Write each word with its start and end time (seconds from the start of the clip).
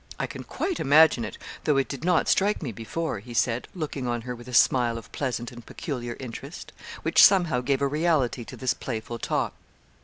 'I 0.19 0.25
can 0.25 0.43
quite 0.43 0.79
imagine 0.79 1.23
it, 1.23 1.37
though 1.65 1.77
it 1.77 1.87
did 1.87 2.03
not 2.03 2.27
strike 2.27 2.63
me 2.63 2.71
before,' 2.71 3.19
he 3.19 3.35
said, 3.35 3.67
looking 3.75 4.07
on 4.07 4.21
her 4.21 4.33
with 4.35 4.47
a 4.47 4.51
smile 4.55 4.97
of 4.97 5.11
pleasant 5.11 5.51
and 5.51 5.63
peculiar 5.63 6.17
interest, 6.19 6.73
which 7.03 7.23
somehow 7.23 7.61
gave 7.61 7.83
a 7.83 7.87
reality 7.87 8.43
to 8.45 8.57
this 8.57 8.73
playful 8.73 9.19
talk. 9.19 9.53